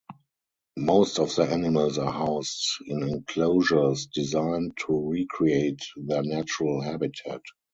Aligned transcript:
Most 0.77 1.19
of 1.19 1.35
the 1.35 1.43
animals 1.43 1.99
are 1.99 2.11
housed 2.11 2.59
in 2.87 3.03
enclosures 3.07 4.07
designed 4.07 4.75
to 4.87 5.07
recreate 5.11 5.81
their 5.95 6.23
natural 6.23 6.81
habitat. 6.81 7.41